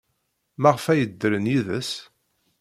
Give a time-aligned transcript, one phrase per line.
[0.61, 1.91] Maɣef ay ddren yid-s?